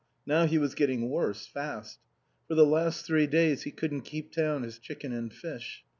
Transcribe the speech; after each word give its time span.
Now 0.25 0.47
he 0.47 0.57
was 0.57 0.73
getting 0.73 1.09
worse, 1.11 1.45
fast. 1.45 1.99
For 2.47 2.55
the 2.55 2.65
last 2.65 3.05
three 3.05 3.27
days 3.27 3.61
he 3.61 3.71
couldn't 3.71 4.01
keep 4.01 4.31
down 4.31 4.63
his 4.63 4.79
chicken 4.79 5.13
and 5.13 5.31
fish. 5.31 5.83